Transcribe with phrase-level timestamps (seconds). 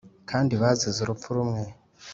[0.29, 1.63] kandi bazize urupfu rumwe,